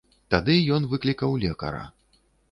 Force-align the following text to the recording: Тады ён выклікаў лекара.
Тады 0.33 0.53
ён 0.77 0.87
выклікаў 0.93 1.35
лекара. 1.43 1.83